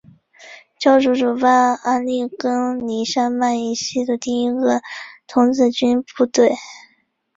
[0.79, 4.81] 教会主办阿利根尼山脉以西的第一个
[5.27, 6.55] 童子军部队。